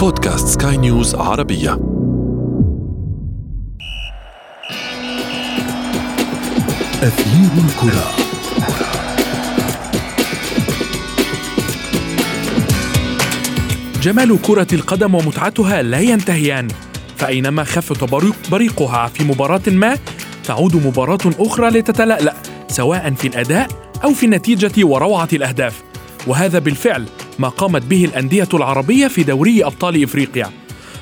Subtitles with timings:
[0.00, 1.72] بودكاست سكاي نيوز عربية.
[7.02, 8.10] أثير الكرة.
[14.02, 16.68] جمال كرة القدم ومتعتها لا ينتهيان.
[17.16, 19.98] فأينما خفت بريق بريقها في مباراة ما
[20.44, 22.34] تعود مباراة أخرى لتتلألأ
[22.68, 23.68] سواء في الأداء
[24.04, 25.82] أو في النتيجة وروعة الأهداف.
[26.26, 27.06] وهذا بالفعل
[27.40, 30.50] ما قامت به الأندية العربية في دوري أبطال إفريقيا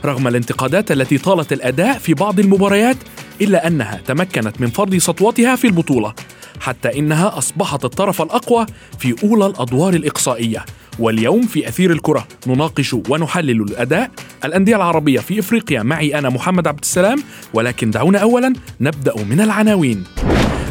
[0.04, 2.96] رغم الانتقادات التي طالت الأداء في بعض المباريات
[3.40, 6.14] إلا أنها تمكنت من فرض سطوتها في البطولة
[6.60, 8.66] حتى إنها أصبحت الطرف الأقوى
[8.98, 10.64] في أولى الأدوار الإقصائية.
[10.98, 14.10] واليوم في أثير الكرة نناقش ونحلل الأداء
[14.44, 15.82] الأندية العربية في إفريقيا.
[15.82, 17.22] معي أنا محمد عبد السلام
[17.54, 20.04] ولكن دعونا أولا نبدأ من العناوين.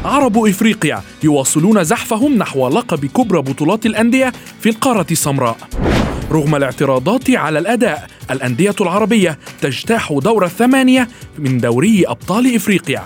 [0.05, 5.57] عرب إفريقيا يواصلون زحفهم نحو لقب كبرى بطولات الأندية في القارة السمراء.
[6.31, 11.07] رغم الاعتراضات على الأداء الأندية العربية تجتاح دور الثمانية
[11.39, 13.03] من دوري أبطال إفريقيا.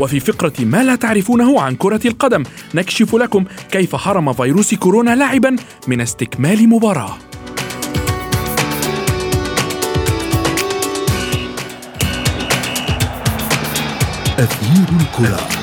[0.00, 2.42] وفي فقرة ما لا تعرفونه عن كرة القدم
[2.74, 5.56] نكشف لكم كيف حرم فيروس كورونا لاعبا
[5.88, 7.18] من استكمال مباراة.
[14.38, 15.57] أثير الكرة.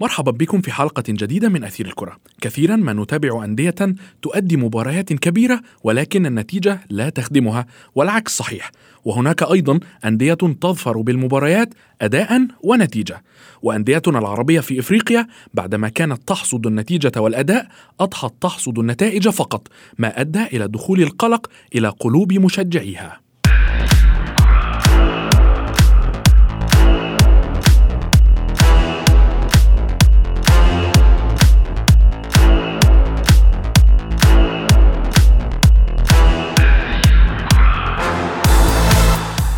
[0.00, 2.16] مرحبا بكم في حلقة جديدة من أثير الكرة.
[2.40, 3.74] كثيرا ما نتابع أندية
[4.22, 8.70] تؤدي مباريات كبيرة ولكن النتيجة لا تخدمها والعكس صحيح.
[9.04, 13.22] وهناك أيضا أندية تظفر بالمباريات أداء ونتيجة.
[13.62, 17.68] وأنديتنا العربية في إفريقيا بعدما كانت تحصد النتيجة والأداء
[18.00, 23.23] أضحت تحصد النتائج فقط ما أدى إلى دخول القلق إلى قلوب مشجعيها.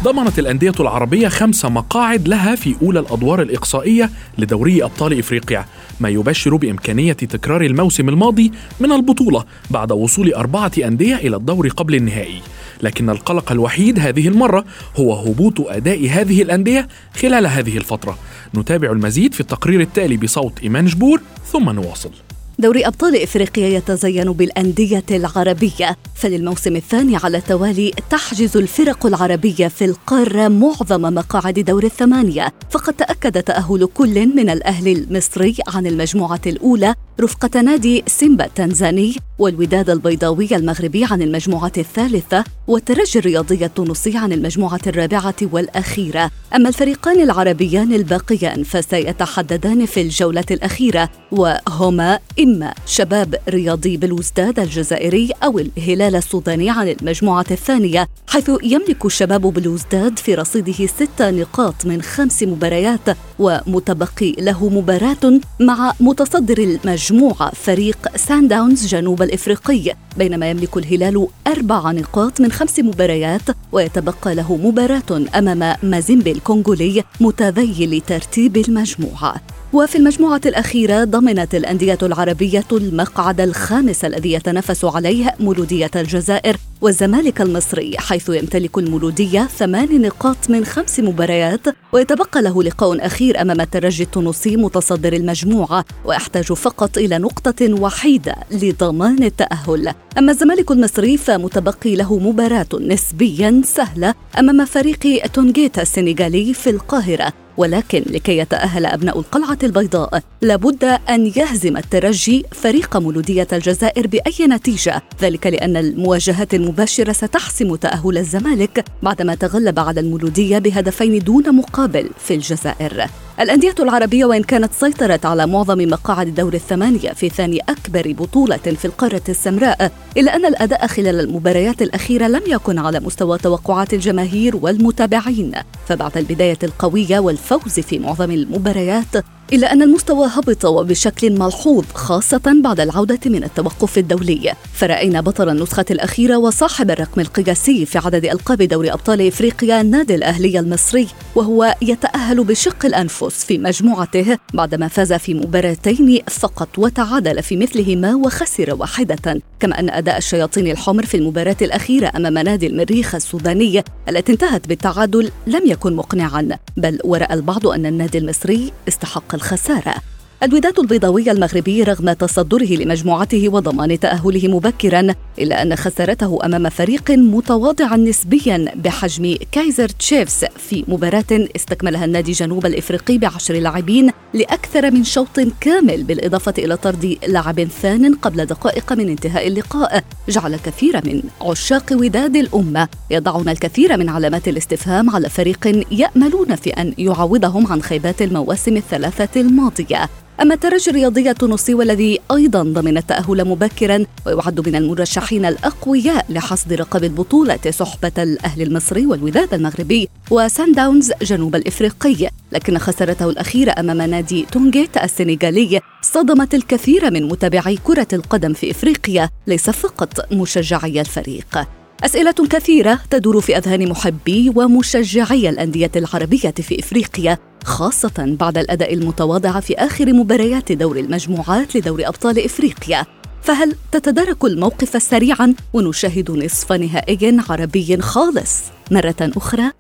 [0.07, 5.65] ضمنت الأندية العربية خمس مقاعد لها في أولى الأدوار الإقصائية لدوري أبطال إفريقيا
[6.01, 11.95] ما يبشر بإمكانية تكرار الموسم الماضي من البطولة بعد وصول أربعة أندية إلى الدور قبل
[11.95, 12.43] النهائي.
[12.83, 14.65] لكن القلق الوحيد هذه المرة
[14.97, 18.19] هو هبوط أداء هذه الأندية خلال هذه الفترة.
[18.55, 21.21] نتابع المزيد في التقرير التالي بصوت إيمان جبور
[21.53, 22.26] ثم نواصل.
[22.59, 25.97] دوري أبطال إفريقيا يتزين بالأندية العربية.
[26.15, 32.53] فللموسم الثاني على التوالي تحجز الفرق العربية في القارة معظم مقاعد دور الثمانية.
[32.71, 39.91] فقد تأكد تأهل كل من الأهلي المصري عن المجموعة الأولى رفقة نادي سيمبا التنزاني والوداد
[39.91, 46.31] البيضاوي المغربي عن المجموعة الثالثة والترجي الرياضي التونسي عن المجموعة الرابعة والأخيرة.
[46.55, 55.59] أما الفريقان العربيان الباقيان فسيتحددان في الجولة الأخيرة وهما إما شباب رياضي بلوزداد الجزائري أو
[55.59, 62.43] الهلال السوداني عن المجموعة الثانية حيث يملك الشباب بلوزداد في رصيده ست نقاط من خمس
[62.43, 69.95] مباريات ومتبقي له مباراة مع متصدر المجموعة فريق سان داونز جنوب الإفريقي.
[70.19, 73.43] بينما يملك الهلال أربع نقاط من خمس مباريات
[73.73, 79.35] ويتبقى له مباراة أمام مازيمبي الكونغولي متذيل ترتيب المجموعة.
[79.77, 87.95] وفي المجموعة الأخيرة ضمنت الأندية العربية المقعد الخامس الذي يتنافس عليه مولودية الجزائر والزمالك المصري
[87.99, 91.61] حيث يمتلك المولودية ثمان نقاط من خمس مباريات
[91.93, 99.23] ويتبقى له لقاء أخير أمام الترجي التونسي متصدر المجموعة ويحتاج فقط إلى نقطة وحيدة لضمان
[99.23, 99.95] التأهل.
[100.19, 107.46] أما الزمالك المصري فمتبقي له مباراة نسبيا سهلة أمام فريق تونجيتا السنغالي في القاهرة.
[107.57, 115.03] ولكن لكي يتأهل أبناء القلعة البيضاء لابد أن يهزم الترجي فريق مولودية الجزائر بأي نتيجة.
[115.23, 122.35] ذلك لأن المواجهات المباشرة ستحسم تأهل الزمالك بعدما تغلب على المولودية بهدفين دون مقابل في
[122.35, 123.07] الجزائر.
[123.41, 128.85] الأندية العربية وإن كانت سيطرت على معظم مقاعد دور الثمانية في ثاني أكبر بطولة في
[128.85, 135.53] القارة السمراء إلا أن الأداء خلال المباريات الأخيرة لم يكن على مستوى توقعات الجماهير والمتابعين.
[135.89, 142.81] فبعد البداية القوية والفوز في معظم المباريات إلا أن المستوى هبط وبشكل ملحوظ خاصة بعد
[142.81, 144.53] العودة من التوقف الدولي.
[144.73, 150.59] فرأينا بطل النسخة الأخيرة وصاحب الرقم القياسي في عدد ألقاب دوري أبطال إفريقيا النادي الأهلي
[150.59, 158.15] المصري وهو يتأهل بشق الأنفس في مجموعته بعدما فاز في مباراتين فقط وتعادل في مثلهما
[158.15, 159.41] وخسر واحدة.
[159.61, 165.31] كما أن أداء الشياطين الحمر في المباراة الأخيرة أمام نادي المريخ السوداني التي انتهت بالتعادل
[165.47, 166.49] لم يكن مقنعا.
[166.77, 169.95] بل ورأى البعض أن النادي المصري استحق الخسارة.
[170.43, 177.97] الوداد البيضاوي المغربي رغم تصدره لمجموعته وضمان تأهله مبكرا إلا أن خسارته أمام فريق متواضع
[177.97, 185.41] نسبيا بحجم كايزر تشيفز في مباراة استكملها النادي جنوب الإفريقي بعشر لاعبين لأكثر من شوط
[185.61, 190.05] كامل بالإضافة إلى طرد لاعب ثان قبل دقائق من انتهاء اللقاء.
[190.29, 196.71] جعل كثير من عشاق وداد الأمة يضعون الكثير من علامات الاستفهام على فريق يأملون في
[196.71, 200.09] أن يعوضهم عن خيبات المواسم الثلاثة الماضية.
[200.43, 207.05] أما الترجي الرياضي التونسي والذي أيضا ضمن التأهل مبكرا ويعد من المرشحين الأقوياء لحصد رقب
[207.05, 212.29] البطولة صحبة الأهلي المصري والوداد المغربي وسان داونز جنوب الإفريقي.
[212.53, 219.31] لكن خسارته الأخيرة أمام نادي تونجيت السنغالي صدمت الكثير من متابعي كرة القدم في إفريقيا
[219.47, 221.67] ليس فقط مشجعي الفريق.
[222.05, 227.39] أسئلة كثيرة تدور في أذهان محبي ومشجعي الأندية العربية في إفريقيا.
[227.67, 233.07] خاصة بعد الأداء المتواضع في آخر مباريات دور المجموعات لدور أبطال إفريقيا
[233.43, 239.73] فهل تتدارك الموقف سريعا ونشاهد نصف نهائي عربي خالص مرة أخرى؟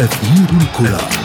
[0.00, 1.15] أثير الكرة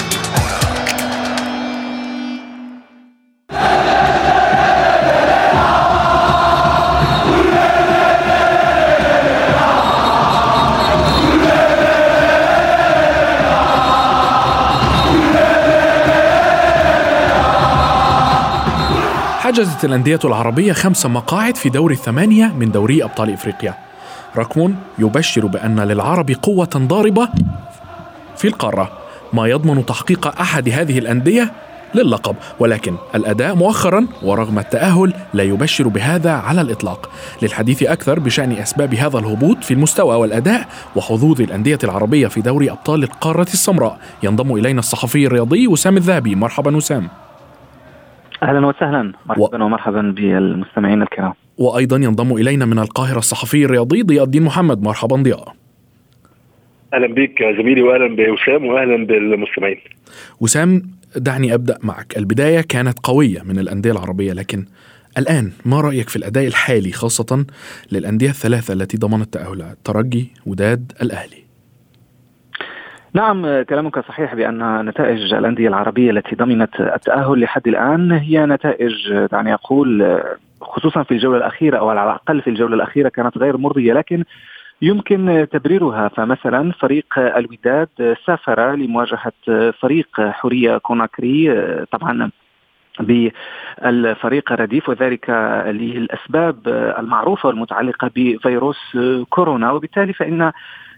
[19.52, 23.76] حجزت الأندية العربية خمس مقاعد في دور الثمانية من دوري أبطال إفريقيا.
[24.38, 27.30] رقم يبشر بأن للعرب قوة ضاربة
[28.38, 28.92] في القارة
[29.34, 31.52] ما يضمن تحقيق أحد هذه الأندية
[31.96, 32.36] للقب.
[32.60, 37.10] ولكن الأداء مؤخرا ورغم التأهل لا يبشر بهذا على الإطلاق.
[37.42, 43.04] للحديث أكثر بشأن أسباب هذا الهبوط في المستوى والأداء وحظوظ الأندية العربية في دوري أبطال
[43.04, 43.98] القارة السمراء.
[44.24, 46.36] ينضم إلينا الصحفي الرياضي وسام الذهبي.
[46.36, 47.08] مرحبا وسام.
[48.44, 49.14] أهلا وسهلا.
[49.26, 49.66] مرحبا و...
[49.66, 51.34] ومرحبا بالمستمعين الكرام.
[51.58, 54.82] وأيضا ينضم إلينا من القاهرة الصحفي الرياضي ضياء الدين محمد.
[54.82, 55.56] مرحبا ضياء.
[56.94, 59.78] أهلا بك زميلي واهلا بوسام واهلا بالمستمعين.
[60.40, 60.82] وسام
[61.16, 62.18] دعني أبدأ معك.
[62.18, 64.66] البداية كانت قوية من الأندية العربية لكن
[65.18, 67.46] الآن ما رأيك في الأداء الحالي خاصة
[67.92, 71.51] للأندية الثلاثة التي ضمنت تاهلها ترجي وداد الأهلي؟
[73.14, 79.54] نعم كلامك صحيح بأن نتائج الأندية العربية التي ضمنت التأهل لحد الآن هي نتائج دعني
[79.54, 80.22] أقول
[80.62, 84.24] خصوصا في الجولة الأخيرة أو على الأقل في الجولة الأخيرة كانت غير مرضية لكن
[84.82, 86.08] يمكن تبريرها.
[86.08, 89.34] فمثلا فريق الوداد سافر لمواجهة
[89.80, 92.32] فريق حورية كوناكري طبعا
[93.00, 95.30] بالفريق الرديف وذلك
[95.68, 96.68] للأسباب
[97.00, 98.98] المعروفة والمتعلقة بفيروس
[99.30, 99.72] كورونا.
[99.72, 100.52] وبالتالي فإن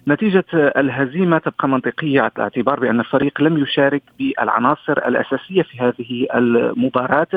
[0.07, 7.27] نتيجة الهزيمة تبقى منطقية على الاعتبار بأن الفريق لم يشارك بالعناصر الأساسية في هذه المباراة.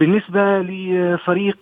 [0.00, 1.58] بالنسبة لفريق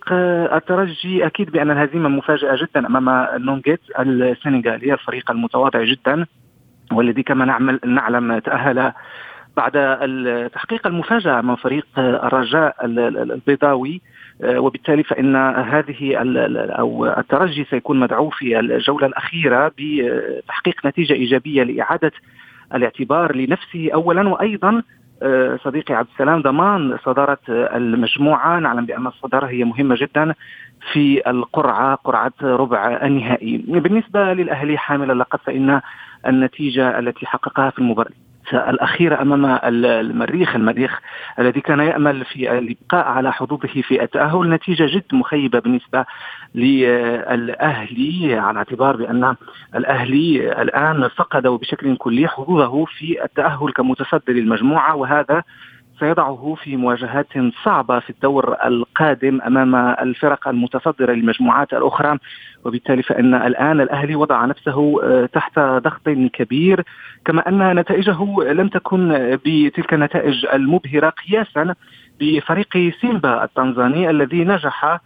[0.53, 6.25] الترجي أكيد بأن الهزيمة مفاجئة جدا أمام نونجيت السنغالي الفريق المتواضع جدا
[6.91, 8.93] والذي كما نعمل نعلم تأهل
[9.57, 9.71] بعد
[10.53, 14.01] تحقيق المفاجأة أمام فريق الرجاء البيضاوي.
[14.41, 16.15] وبالتالي فإن هذه
[16.79, 22.11] أو الترجي سيكون مدعو في الجولة الأخيرة بتحقيق نتيجة إيجابية لإعادة
[22.73, 24.83] الاعتبار لنفسه اولا وأيضا
[25.23, 28.59] آه، صديقي عبد السلام ضمان صدارة المجموعة.
[28.59, 30.33] نعلم بأن الصدارة هي مهمة جدا
[30.93, 33.57] في القرعة قرعة ربع النهائي.
[33.57, 35.81] بالنسبة للأهلي حامل اللقب فإن
[36.27, 38.11] النتيجة التي حققها في المباراة
[38.53, 40.99] الأخيرة أمام المريخ المريخ
[41.39, 44.49] الذي كان يأمل في الإبقاء على حظوظه في التأهل.
[44.49, 46.05] نتيجة جد مخيبة بالنسبة
[46.55, 49.35] للأهلي على اعتبار بأن
[49.75, 55.43] الأهلي الآن فقد بشكل كلي حظوظه في التأهل كمتصدر المجموعة وهذا
[55.99, 57.27] سيضعه في مواجهات
[57.65, 62.17] صعبة في الدور القادم أمام الفرق المتصدرة للمجموعات الأخرى.
[62.65, 66.83] وبالتالي فإن الآن الأهلي وضع نفسه آه، تحت ضغط كبير.
[67.25, 71.75] كما أن نتائجه لم تكن بتلك النتائج المبهرة قياسا
[72.19, 74.99] بفريق سيمبا التنزاني الذي نجح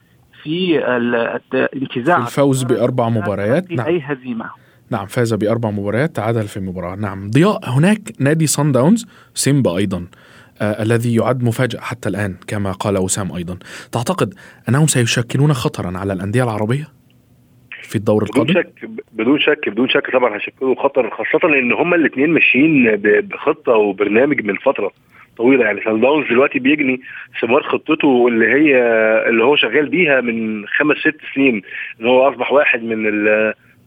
[0.44, 2.20] في الانتزاع.
[2.20, 3.72] في الفوز بأربع مباريات.
[3.72, 3.86] نعم.
[3.86, 4.46] أي هزيمة.
[4.92, 6.96] نعم فاز بأربع مباريات تعادل في مباراة.
[6.96, 9.98] نعم ضياء هناك نادي صن داونز سيمبا أيضا.
[9.98, 10.27] آه
[10.62, 13.58] الذي يعد مفاجأة حتى الآن كما قال وسام أيضا.
[13.92, 14.34] تعتقد
[14.70, 16.88] أنهم سيشكلون خطرا على الأندية العربية
[17.82, 21.96] في الدور القادم؟ بدون شك بدون شك بدون شك طبعا هيشكلوا خطر خاصة لأن هما
[21.96, 24.92] الاثنين ماشيين بخطة وبرنامج من فترة
[25.38, 25.66] طويلة.
[25.66, 27.02] يعني سان داونز دلوقتي بيجني
[27.42, 28.78] ثمار خطته اللي هي
[29.30, 31.62] اللي هو شغال بيها من خمس ست سنين.
[32.02, 33.24] إن هو أصبح واحد من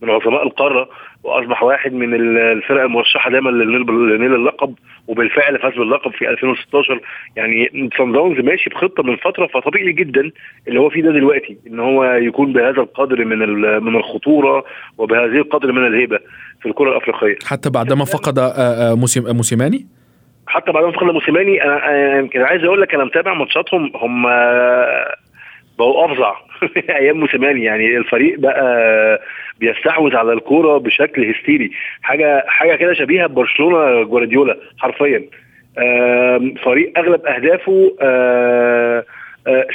[0.01, 0.89] من عظماء القارة.
[1.23, 4.73] وأصبح واحد من الفرق المرشحة دايما لنيل اللقب
[5.07, 7.01] وبالفعل فاز باللقب في 2016
[7.35, 10.31] يعني سان داونز ماشي بخطة من فترة فطبيعي جدا
[10.67, 13.37] اللي هو فيه ده دلوقتي إن هو يكون بهذا القدر من
[13.83, 14.63] من الخطورة
[14.97, 16.19] وبهذه القدر من الهيبة
[16.61, 17.35] في الكرة الأفريقية.
[17.45, 19.87] حتى بعدما فقد آه، آه، موسيماني؟
[20.47, 24.27] حتى بعد ما فقد موسيماني أنا يمكن عايز أقول لك أنا متابع ماتشاتهم هم
[25.81, 26.35] بقوا أفظع.
[26.99, 29.21] أيام موسيماني يعني الفريق بقى
[29.59, 31.71] بيستحوذ على الكورة بشكل هستيري.
[32.01, 35.23] حاجة حاجة كده شبيهة ببرشلونة جوارديولا حرفيا.
[36.63, 37.91] فريق أغلب أهدافه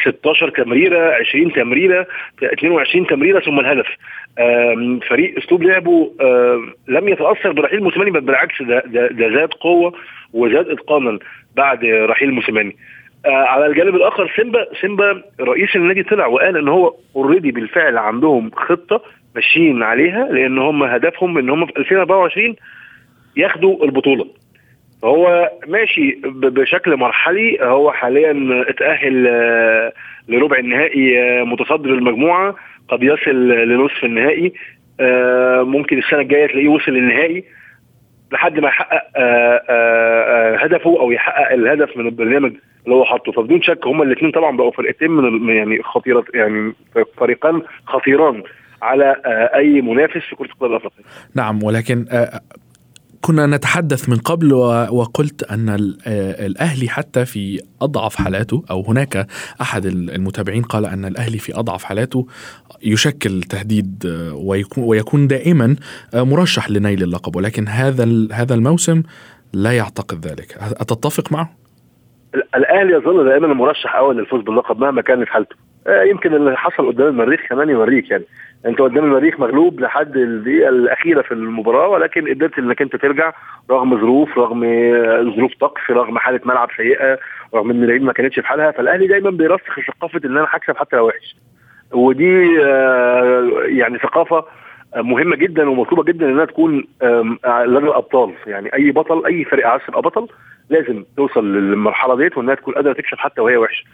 [0.04, 2.06] 16 تمريرة 20 تمريرة
[2.42, 3.86] 22 تمريرة ثم الهدف.
[5.08, 6.12] فريق أسلوب لعبه
[6.88, 9.94] لم يتأثر برحيل موسيماني بل بالعكس ده, ده, ده زاد قوة
[10.32, 11.18] وزاد اتقانا
[11.56, 12.70] بعد رحيل موسيماني.
[12.70, 12.76] آه
[13.26, 19.02] على الجانب الآخر سيمبا سيمبا رئيس النادي طلع وقال إن هو اوريدي بالفعل عندهم خطة
[19.34, 22.56] ماشيين عليها لأن هم هدفهم إن هم في 2024
[23.36, 24.26] ياخدوا البطولة.
[25.02, 29.92] فهو ماشي بشكل مرحلي هو حاليا اتأهل آه،
[30.28, 32.54] لربع النهائي آه، متصدر المجموعة
[32.88, 34.52] قد يصل لنصف النهائي
[35.64, 37.44] ممكن السنة الجاية تلاقيه وصل للنهائي.
[38.32, 39.02] لحد ما يحقق
[40.64, 42.52] هدفه أو يحقق الهدف من البرنامج
[42.86, 46.72] اللي هو حاطه فبدون شك هما الاثنين طبعا بقوا فرقتين من يعني خطيره يعني
[47.16, 48.42] فريقان خطيران
[48.82, 51.04] على آه، أي منافس في كرة القدم الأفريقية.
[51.34, 52.40] نعم ولكن آه،
[53.20, 54.52] كنا نتحدث من قبل
[54.90, 59.26] وقلت أن آه، الأهلي حتى في أضعف حالاته أو هناك
[59.60, 62.26] أحد المتابعين قال أن الأهلي في أضعف حالاته
[62.82, 64.06] يشكل تهديد
[64.76, 65.76] ويكون دائما
[66.14, 69.02] مرشح لنيل اللقب ولكن هذا هذا الموسم
[69.52, 71.65] لا يعتقد ذلك أتتفق معه؟
[72.56, 75.56] الاهلي يظل دائما المرشح أول للفوز باللقب مهما كانت حالته.
[75.86, 78.24] آه، يمكن اللي حصل قدام المريخ كمان يوريك يعني.
[78.66, 83.32] أنت قدام المريخ مغلوب لحد الدقيقة الأخيرة في المباراة ولكن قدرت إنك أنت ترجع
[83.70, 84.60] رغم ظروف رغم
[85.36, 87.18] ظروف طقس رغم حالة ملعب سيئة
[87.54, 88.70] رغم إن اللعيبه ما كانتش في حالها.
[88.70, 91.36] فالأهلي دايما بيرسخ ثقافة إن أنا هكسب حتى لو وحش.
[91.92, 94.44] ودي آه، يعني ثقافة
[94.96, 96.76] مهمة جدا ومطلوبة جدا إنها تكون
[97.66, 100.28] لدى الابطال يعني أي بطل أي فريق عايز يبقى بطل
[100.70, 103.84] لازم توصل للمرحلة ديت وإنها تكون قادرة تكسب حتى وهي وحشة.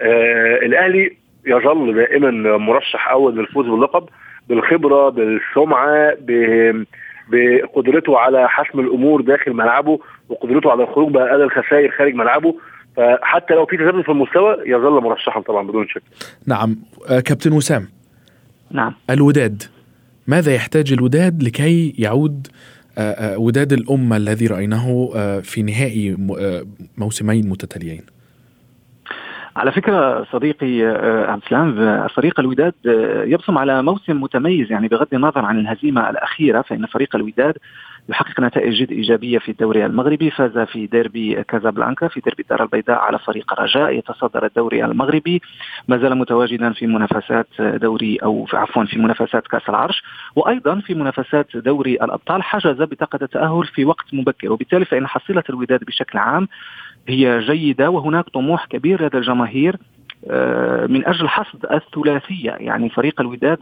[0.00, 1.16] آه الأهلي
[1.46, 4.08] يظل دائما مرشح أول للفوز باللقب
[4.48, 6.16] بالخبرة بالسمعة
[7.28, 12.54] بقدرته على حسم الأمور داخل ملعبه وقدرته على الخروج بأقل الخسائر خارج ملعبه
[12.96, 16.02] فحتى لو في تذبذب في المستوى يظل مرشحا طبعا بدون شك.
[16.46, 16.76] نعم
[17.08, 17.88] آه كابتن وسام.
[18.70, 18.94] نعم.
[19.10, 19.62] الوداد
[20.32, 22.46] ماذا يحتاج الوداد لكي يعود
[22.98, 26.16] آه، آه، وداد الأمة الذي رأيناه آه، في نهائي
[26.98, 28.02] موسمين متتاليين؟
[29.56, 30.82] على فكرة صديقي
[31.34, 32.74] السلام فريق الوداد
[33.26, 34.72] يبصم على موسم متميز.
[34.72, 37.54] يعني بغض النظر عن الهزيمة الأخيرة فإن فريق الوداد
[38.08, 42.98] يحقق نتائج جد إيجابية في الدوري المغربي فاز في ديربي كازابلانكا في ديربي الدار البيضاء
[42.98, 45.42] على فريق الرجاء يتصدر الدوري المغربي.
[45.88, 50.02] ما زال متواجدا في منافسات دوري أو عفوا في منافسات كأس العرش
[50.36, 52.42] وأيضا في منافسات دوري الأبطال.
[52.42, 56.48] حجز بطاقة التأهل في وقت مبكر وبالتالي فإن حصيلة الوداد بشكل عام
[57.08, 59.76] هي جيدة وهناك طموح كبير لدى الجماهير.
[60.88, 62.50] من أجل حصد الثلاثية.
[62.50, 63.58] يعني فريق الوداد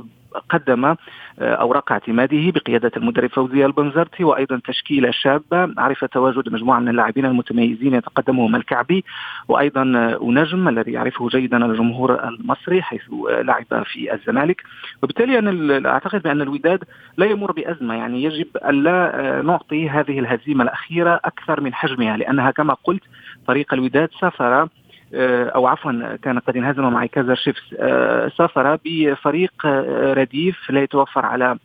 [0.48, 0.96] قدم آه،
[1.38, 7.94] أوراق اعتماده بقيادة المدرب فوزي البنزرتي وأيضا تشكيلة شابة عرف تواجد مجموعه من اللاعبين المتميزين
[7.94, 9.04] يتقدمهم الكعبي
[9.48, 9.84] وأيضا
[10.22, 14.62] نجم الذي يعرفه جيدا الجمهور المصري حيث لعب في الزمالك.
[15.02, 16.84] وبالتالي أنا أعتقد بأن الوداد
[17.16, 17.94] لا يمر بأزمة.
[17.94, 23.02] يعني يجب الا آه، نعطي هذه الهزيمة الأخيرة أكثر من حجمها لأنها كما قلت
[23.46, 24.68] فريق الوداد سافر آه،
[25.14, 31.26] أو عفوا كان قد انهزم مع كازر شيفس آه، سافر بفريق آه، رديف لا يتوفر
[31.26, 31.56] على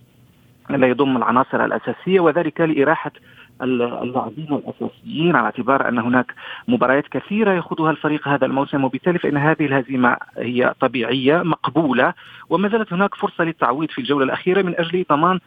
[0.69, 3.11] لا يضم العناصر الأساسية وذلك لإراحة
[3.61, 6.33] اللاعبين الأساسيين على اعتبار أن هناك
[6.67, 8.83] مباريات كثيرة يخوضها الفريق هذا الموسم.
[8.83, 12.13] وبالتالي فإن هذه الهزيمة هي طبيعية مقبولة
[12.49, 15.39] وما زالت هناك فرصة للتعويض في الجولة الأخيرة من أجل ضمان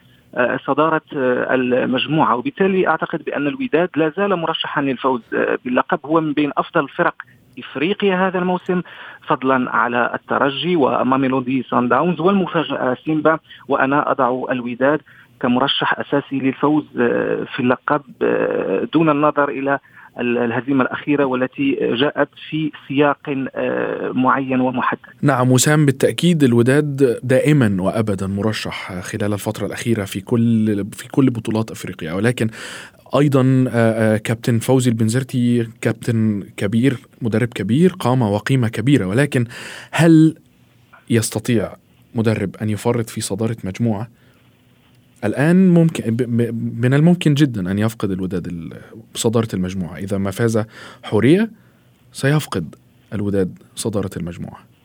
[0.66, 2.36] صدارة المجموعة.
[2.36, 5.20] وبالتالي أعتقد بأن الوداد لا زال مرشحا للفوز
[5.64, 5.98] باللقب.
[6.04, 7.14] هو من بين أفضل الفرق
[7.60, 8.82] إفريقيا هذا الموسم
[9.26, 13.38] فضلا على الترجي وماميلودي سان داونز والمفاجأة سيمبا
[13.68, 15.00] وأنا أضع الوداد
[15.40, 19.78] كمرشح أساسي للفوز آه، في اللقب آه، دون النظر إلى
[20.20, 25.00] الهزيمة الأخيرة والتي جاءت في سياق آه، معين ومحدد.
[25.22, 31.70] نعم وسام بالتأكيد الوداد دائما وأبدا مرشح خلال الفترة الأخيرة في كل في كل بطولات
[31.70, 32.48] أفريقيا ولكن
[33.16, 39.06] أيضا آه، آه، كابتن فوزي البنزرتي كابتن كبير مدرب كبير قامه وقيمة كبيرة.
[39.06, 39.46] ولكن
[39.90, 40.34] هل
[41.10, 41.76] يستطيع
[42.14, 44.08] مدرب أن يفرط في صدارة مجموعة؟
[45.24, 46.16] الآن ممكن
[46.80, 48.72] من الممكن جدا أن يفقد الوداد
[49.14, 49.96] صدارة المجموعة.
[49.96, 50.64] إذا ما فاز
[51.02, 51.50] حورية
[52.12, 52.74] سيفقد
[53.12, 54.77] الوداد صدارة المجموعة.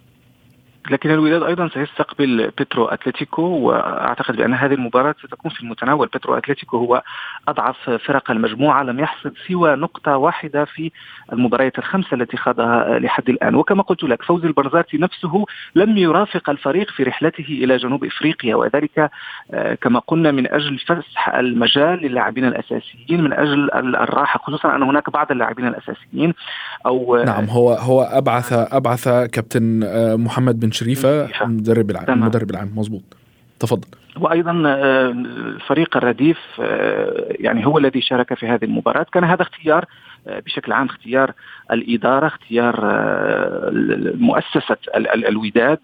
[0.92, 6.10] لكن الوداد أيضا سيستقبل بيترو أتلتيكو وأعتقد بأن هذه المباراة ستكون في المتناول.
[6.13, 7.04] بيترو أتلتيكو هو
[7.48, 10.92] أضعف فرق المجموعة لم يحصد سوى نقطة واحدة في
[11.34, 13.56] المباريات الخمسة التي خاضها لحد الآن.
[13.56, 19.12] وكما قلت لك فوز البرزاتي نفسه لم يرافق الفريق في رحلته إلى جنوب إفريقيا وذلك
[19.52, 25.10] آه، كما قلنا من أجل فسح المجال للاعبين الأساسيين من أجل الراحة خصوصا أن هناك
[25.10, 26.34] بعض اللاعبين الأساسيين
[26.86, 32.72] أو نعم هو هو أبعث أبعث كابتن آه، محمد بن شريفة المدرب العام المدرب العام.
[32.75, 33.03] مظبوط.
[33.60, 33.88] تفضل.
[34.18, 35.15] وأيضا آه،
[35.68, 39.06] فريق الرديف آه، يعني هو الذي شارك في هذه المباراة.
[39.13, 39.86] كان هذا اختيار
[40.27, 41.32] بشكل عام اختيار
[41.72, 42.75] الإدارة اختيار
[44.15, 45.80] مؤسسة الوداد.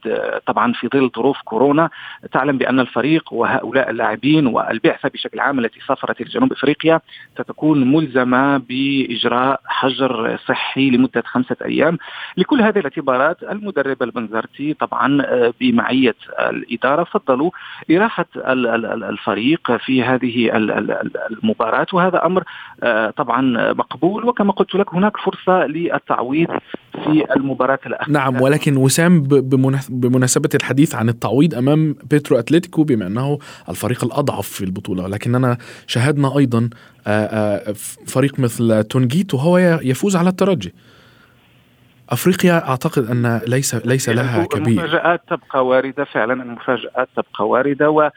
[0.46, 1.90] طبعا في ظل ظروف كورونا
[2.32, 7.02] تعلم بأن الفريق وهؤلاء اللاعبين والبعثة بشكل عام التي سافرت إلى جنوب إفريقيا
[7.34, 11.98] ستكون ملزمة بإجراء حجر صحي لمدة خمسة أيام.
[12.38, 15.26] لكل هذه الاعتبارات المدرب البنزرتي طبعا
[15.62, 17.52] بمعية الإدارة فضلوا
[17.92, 18.26] إراحة
[19.10, 20.50] الفريق في هذه
[21.32, 21.88] المباراة.
[21.94, 22.20] وهذا
[22.84, 23.42] آه، طبعا
[23.74, 24.29] مقبول.
[24.30, 26.48] وكما قلت لك هناك فرصة للتعويض
[26.92, 28.14] في المباراة الأخيرة.
[28.14, 29.24] نعم ولكن وسام
[29.90, 35.58] بمناسبة الحديث عن التعويض أمام بيترو أتلتيكو بما أنه الفريق الأضعف في البطولة لكننا
[35.88, 36.70] شاهدنا أيضا
[38.08, 40.74] فريق مثل تونجيت وهو يفوز على الترجي.
[42.10, 44.84] أفريقيا أعتقد أن ليس ليس يعني لها كبير.
[44.86, 48.10] المفاجآت تبقى واردة فعلا المفاجآت تبقى واردة و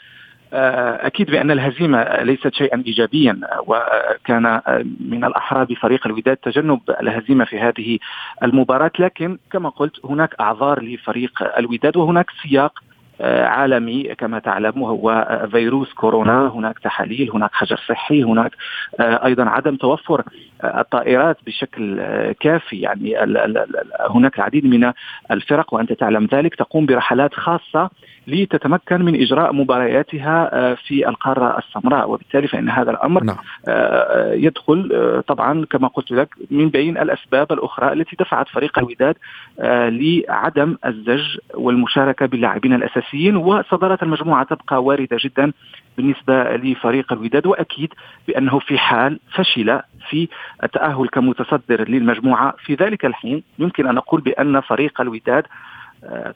[0.53, 4.61] أكيد بأن الهزيمة ليست شيئا ايجابيا وكان
[5.01, 7.99] من الاحرى بفريق الوداد تجنب الهزيمة في هذه
[8.43, 8.91] المباراة.
[8.99, 12.92] لكن كما قلت هناك أعذار لفريق الوداد وهناك سياق آه،
[13.23, 16.49] عالمي كما تعلم وهو فيروس كورونا.
[16.49, 18.52] هناك تحاليل هناك حجر صحي هناك
[19.00, 20.23] آه، أيضا عدم توفر
[20.62, 22.02] آه، الطائرات بشكل
[22.41, 22.76] كافي.
[22.76, 23.17] يعني
[24.11, 24.93] هناك العديد من
[25.31, 27.91] الفرق وأنت تعلم ذلك تقوم برحلات خاصة
[28.26, 32.11] لتتمكن من إجراء مبارياتها في القارة السمراء.
[32.11, 33.37] وبالتالي فإن هذا الأمر نعم.
[34.33, 39.16] يدخل طبعا كما قلت لك من بين الأسباب الأخرى التي دفعت فريق الوداد
[39.99, 43.12] لعدم الزج والمشاركة باللاعبين الأساسيين.
[43.12, 45.53] الاساسيين وصدارة المجموعة تبقى واردة جدا
[45.96, 47.94] بالنسبة لفريق الوداد وأكيد
[48.29, 50.29] بأنه في حال فشل في
[50.64, 52.55] التأهل كمتصدر للمجموعة.
[52.59, 55.46] في ذلك الحين يمكن أن نقول بأن فريق الوداد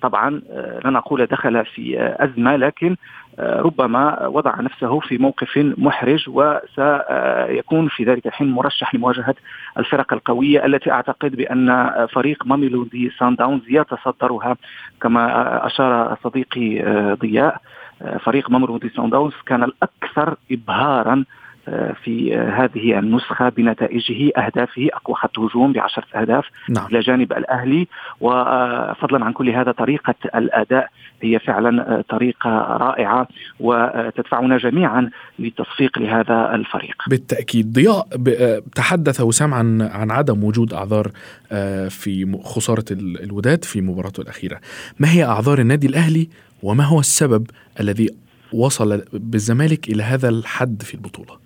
[0.03, 2.97] طبعا آه، لن أقول دخل في آه، أزمة لكن
[3.39, 9.35] ربما وضع نفسه في موقف محرج وسيكون في ذلك الحين مرشح لمواجهة
[9.79, 14.57] الفرق القوية التي أعتقد بأن فريق ماميلودي سان داونز يتصدرها
[15.03, 16.83] كما أشار صديقي
[17.21, 17.61] ضياء.
[18.21, 21.25] فريق ماميلودي سان داونز كان الأكثر ابهارا
[22.05, 26.87] في هذه النسخة بنتائجه أهدافه أقوى خط هجوم بعشرة أهداف نعم.
[26.87, 27.87] إلى جانب الأهلي.
[28.21, 30.91] وفضلا عن كل هذا طريقة الأداء
[31.23, 33.29] هي فعلا طريقة رائعة
[33.61, 37.03] وتدفعنا جميعا للتصفيق لهذا الفريق.
[37.09, 37.73] بالتأكيد.
[37.73, 38.07] ضياء
[38.75, 41.11] تحدث وسام عن عن عدم وجود أعذار
[41.53, 44.61] آه، في خسارة الوداد في مباراته الأخيرة.
[44.99, 46.29] ما هي أعذار النادي الأهلي؟
[46.63, 47.47] وما هو السبب
[47.81, 48.09] الذي
[48.53, 51.46] وصل بالزمالك إلى هذا الحد في البطولة؟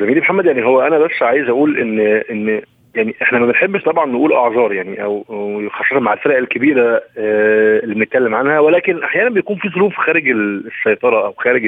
[0.00, 2.62] زميلي محمد يعني هو أنا بس عايز أقول إن إن
[2.94, 5.24] يعني إحنا ما بنحبش طبعا نقول أعذار يعني أو
[5.70, 11.26] خاصة مع الفرق الكبيرة آه، اللي بنتكلم عنها ولكن أحيانا بيكون في ظروف خارج السيطرة
[11.26, 11.66] أو خارج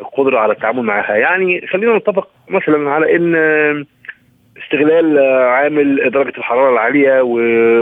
[0.00, 3.34] القدرة على التعامل معها يعني خلينا نتفق مثلا على إن
[4.64, 7.22] استغلال عامل درجة الحرارة العالية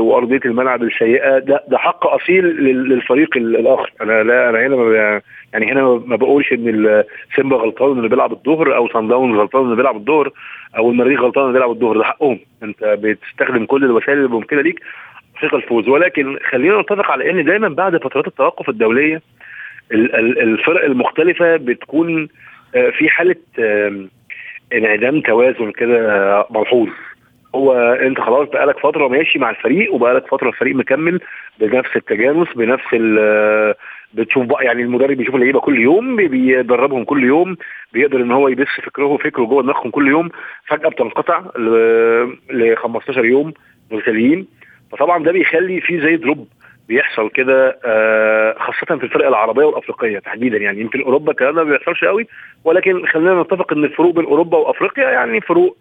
[0.01, 3.93] وأرضية الملعب السيئه ده ده حق أصيل للفريق الآخر.
[4.01, 5.21] أنا لا أنا هنا
[5.53, 7.05] يعني هنا ما بقولش إن
[7.37, 10.31] سيمبا غلطان انه بيلعب الظهر أو سان داونز غلطان انه بيلعب الظهر
[10.77, 12.39] أو المريخ غلطان انه بيلعب الظهر ده حقهم.
[12.63, 14.81] أنت بتستخدم كل الوسائل الممكنة ليك
[15.35, 15.89] حقيقه الفوز.
[15.89, 19.23] ولكن خلينا نتفق على إن دايما بعد فترات التوقف الدولية
[19.93, 22.29] الفرق المختلفة بتكون
[22.75, 23.37] آه، في حالة
[24.73, 26.89] انعدام توازن كده ملحوظ.
[27.55, 31.21] هو انت خلاص بقالك فترة ماشي مع الفريق وبقالك فترة الفريق مكمل
[31.61, 32.95] بنفس التجانس بنفس
[34.15, 37.57] بتشوف بقى يعني المدرب بيشوف اللعيبة كل يوم بيدربهم كل يوم
[37.93, 40.29] بيقدر ان هو يبث فكره فكره جوه دماغهم كل يوم
[40.67, 41.39] فجأة بتنقطع
[42.51, 43.53] ل 15 يوم
[43.91, 44.47] متتاليين.
[44.93, 46.49] فطبعا ده بيخلي في زي دروب
[46.91, 51.71] بيحصل كده آه، خاصة في الفرق العربية والأفريقية تحديدا يعني يمكن أوروبا الكلام ده ما
[51.71, 52.27] بيحصلش قوي
[52.65, 55.77] ولكن خلينا نتفق إن الفروق بين أوروبا وأفريقيا يعني فروق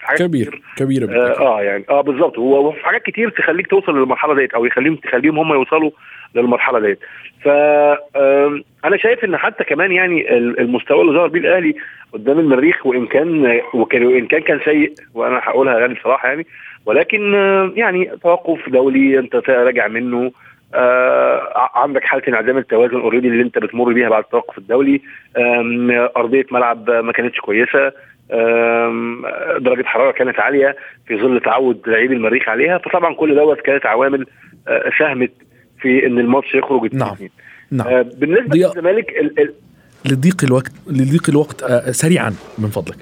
[0.00, 0.62] في حاجات كبير كتير.
[0.86, 1.40] كبيرة آه.
[1.58, 5.38] آه يعني آه بالظبط هو وفي حاجات كتير تخليك توصل للمرحلة ديت أو يخليهم تخليهم
[5.38, 5.90] هم يوصلوا
[6.34, 6.98] للمرحلة ديت
[7.44, 7.48] ف
[8.84, 11.74] أنا شايف إن حتى كمان يعني ال- المستوى اللي ظهر بيه الأهلي
[12.12, 16.46] قدام المريخ وإن كان وكان وإن كان كان سيء وأنا هقولها يعني بصراحة يعني
[16.86, 17.32] ولكن
[17.76, 20.32] يعني توقف دولي انت راجع منه
[20.74, 25.00] آه عندك حالة انعدام التوازن اوريدي اللي انت بتمر بيها بعد التوقف الدولي
[26.16, 27.92] أرضية ملعب ما كانتش كويسة
[29.58, 34.26] درجة حرارة كانت عالية في ظل تعود لاعبي المريخ عليها فطبعا كل دوت كانت عوامل
[34.68, 35.30] آه، ساهمت
[35.80, 37.14] في إن الماتش يخرج نعم.
[37.14, 37.14] 2-2.
[37.70, 38.56] نعم آه، بالنسبة.
[38.56, 39.54] للزمالك ال- ال-
[40.12, 42.96] لضيق الوقت لضيق الوقت آه، سريعا من فضلك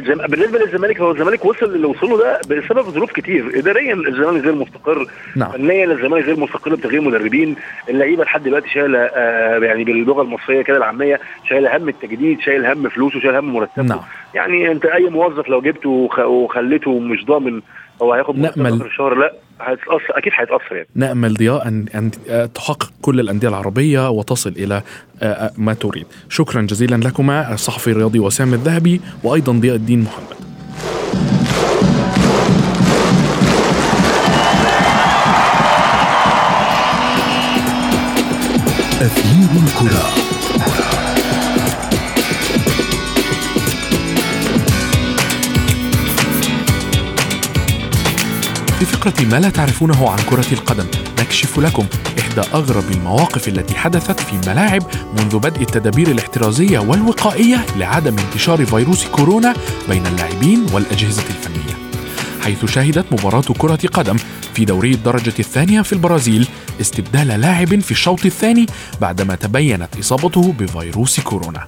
[0.00, 3.58] بالنسبة للزمالك هو الزمالك وصل اللي وصله ده بسبب ظروف كتير.
[3.58, 5.06] اداريا الزمالك غير مستقر
[5.36, 5.50] نعم.
[5.52, 7.56] فنيا الزمالك غير مستقر بتغيير مدربين.
[7.88, 12.88] اللعيبة لحد دلوقتي شايلة آه يعني باللغة المصرية كده العامية شايلة هم التجديد شايل هم
[12.88, 13.82] فلوسه شايل هم مرتبه.
[13.84, 14.00] نعم.
[14.34, 17.60] يعني أنت أي موظف لو جبته وخ- وخليته مش ضامن
[18.02, 18.66] هو هياخد مرتب.
[18.66, 19.32] آخر الشهر لا.
[19.60, 20.88] هيتاثر أكيد هيتأثر يعني.
[20.94, 24.82] نأمل ضياء أن, أن آه، تحقق كل الأندية العربية وتصل إلى
[25.22, 26.06] آه، آه، ما تريد.
[26.28, 30.38] شكرا جزيلا لكما الصحفي الرياضي وسام الذهبي وأيضا ضياء الدين محمد.
[39.00, 40.37] أثير الكرة.
[48.78, 50.86] في فقرة ما لا تعرفونه عن كرة القدم
[51.20, 51.86] نكشف لكم
[52.18, 54.82] إحدى أغرب المواقف التي حدثت في الملاعب
[55.18, 59.54] منذ بدء التدابير الاحترازية والوقائية لعدم انتشار فيروس كورونا
[59.88, 61.76] بين اللاعبين والأجهزة الفنية.
[62.40, 64.16] حيث شهدت مباراة كرة قدم
[64.54, 66.48] في دوري الدرجة الثانية في البرازيل
[66.80, 68.66] استبدال لاعب في الشوط الثاني
[69.00, 71.66] بعدما تبينت إصابته بفيروس كورونا.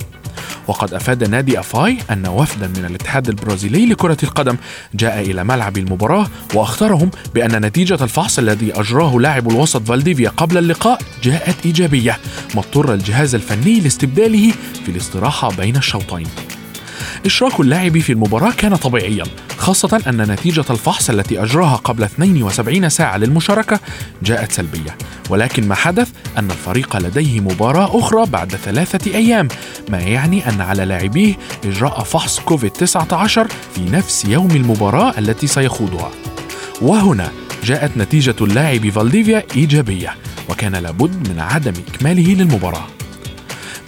[0.67, 4.57] وقد أفاد نادي أفاي أن وفدا من الاتحاد البرازيلي لكرة القدم
[4.95, 11.01] جاء إلى ملعب المباراة وأخبرهم بأن نتيجة الفحص الذي أجراه لاعب الوسط فالديفيا قبل اللقاء
[11.23, 12.19] جاءت إيجابية
[12.55, 14.53] ما اضطر الجهاز الفني لاستبداله
[14.85, 16.27] في الاستراحة بين الشوطين.
[17.27, 19.25] إشراك اللاعب في المباراة كان طبيعيا
[19.59, 23.81] خاصة أن نتيجة الفحص التي أجراها قبل 72 ساعة للمشاركة
[24.23, 24.97] جاءت سلبية.
[25.31, 29.49] ولكن ما حدث أن الفريق لديه مباراة أخرى بعد ثلاثة أيام
[29.89, 36.11] ما يعني أن على لاعبيه إجراء فحص كوفيد-19 في نفس يوم المباراة التي سيخوضها.
[36.83, 37.31] وهنا
[37.65, 40.15] جاءت نتيجة اللاعب فالديفيا إيجابية
[40.49, 42.87] وكان لابد من عدم إكماله للمباراة.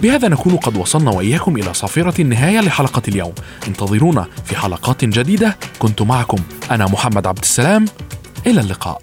[0.02, 3.32] بهذا نكون قد وصلنا وإياكم إلى صافرة النهاية لحلقة اليوم.
[3.68, 5.56] انتظرونا في حلقات جديدة.
[5.78, 6.38] كنت معكم
[6.70, 7.84] أنا محمد عبد السلام.
[8.46, 9.02] إلى اللقاء.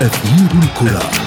[0.00, 1.23] أثير الكرة.